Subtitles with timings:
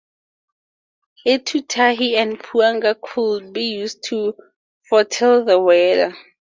[1.27, 4.35] Atutahi and Puanga could be used to
[4.89, 6.15] foretell the weather.